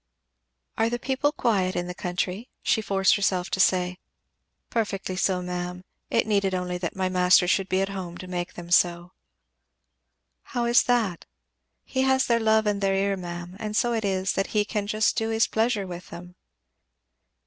"Are 0.79 0.89
the 0.89 0.97
people 0.97 1.31
quiet 1.31 1.75
in 1.75 1.85
the 1.85 1.93
country?" 1.93 2.49
she 2.63 2.81
forced 2.81 3.15
herself 3.15 3.51
to 3.51 3.59
say. 3.59 3.99
"Perfectly 4.71 5.15
quiet, 5.15 5.43
ma'am. 5.43 5.83
It 6.09 6.25
needed 6.25 6.55
only 6.55 6.79
that 6.79 6.95
my 6.95 7.07
master 7.07 7.47
should 7.47 7.69
be 7.69 7.81
at 7.81 7.89
home 7.89 8.17
to 8.17 8.25
make 8.25 8.53
them 8.55 8.71
so." 8.71 9.11
"How 10.41 10.65
is 10.65 10.81
that?" 10.85 11.27
"He 11.83 12.01
has 12.01 12.25
their 12.25 12.39
love 12.39 12.65
and 12.65 12.81
their 12.81 12.95
ear, 12.95 13.15
ma'am, 13.15 13.55
and 13.59 13.77
so 13.77 13.93
it 13.93 14.03
is 14.03 14.33
that 14.33 14.47
he 14.57 14.65
can 14.65 14.87
just 14.87 15.15
do 15.15 15.29
his 15.29 15.45
pleasure 15.45 15.85
with 15.85 16.09
them." 16.09 16.33